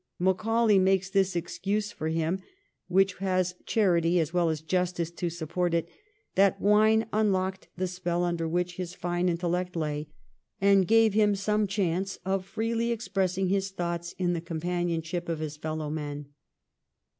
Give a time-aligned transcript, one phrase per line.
[0.17, 2.39] Macaulay makes this excuse for him
[2.87, 5.87] which has charity as well as justice to sup port it,
[6.33, 10.07] that wine unlocked the spell under which his fine intellect lay,
[10.59, 15.55] and gave him some chance of freely expressing his thoughts in the companionship of his
[15.55, 16.29] fellow men.